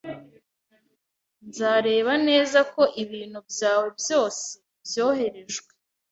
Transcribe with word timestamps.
Nzareba 1.47 2.13
neza 2.27 2.59
ko 2.73 2.81
ibintu 3.03 3.39
byawe 3.49 3.87
byose 3.99 4.49
byoherejwe 4.85 5.71